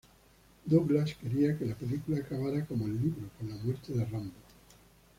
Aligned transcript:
Douglas 0.65 1.13
quería 1.13 1.55
que 1.55 1.63
la 1.63 1.75
película 1.75 2.17
acabara 2.17 2.65
como 2.65 2.87
el 2.87 2.99
libro, 2.99 3.29
con 3.37 3.47
la 3.47 3.55
muerte 3.57 3.93
de 3.93 4.03
Rambo. 4.03 4.33